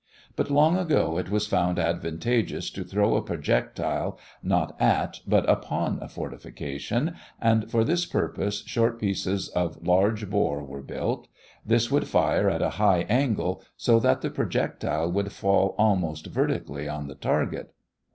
[0.35, 5.99] But long ago it was found advantageous to throw a projectile not at but upon
[6.01, 11.27] a fortification, and for this purpose short pieces of large bore were built.
[11.63, 16.89] These would fire at a high angle, so that the projectile would fall almost vertically
[16.89, 17.71] on the target.